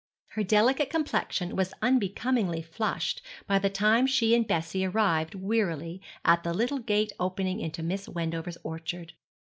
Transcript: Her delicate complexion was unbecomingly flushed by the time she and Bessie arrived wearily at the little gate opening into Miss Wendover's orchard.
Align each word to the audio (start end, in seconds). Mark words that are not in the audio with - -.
Her 0.29 0.41
delicate 0.41 0.89
complexion 0.89 1.55
was 1.55 1.75
unbecomingly 1.83 2.63
flushed 2.63 3.21
by 3.45 3.59
the 3.59 3.69
time 3.69 4.07
she 4.07 4.33
and 4.33 4.47
Bessie 4.47 4.83
arrived 4.83 5.35
wearily 5.35 6.01
at 6.25 6.41
the 6.41 6.55
little 6.55 6.79
gate 6.79 7.11
opening 7.19 7.59
into 7.59 7.83
Miss 7.83 8.09
Wendover's 8.09 8.57
orchard. 8.63 9.13